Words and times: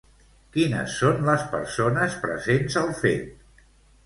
Quines 0.55 0.95
són 1.01 1.21
les 1.27 1.43
persones 1.51 2.17
presents 2.25 2.79
al 2.83 2.91
fet? 3.03 3.63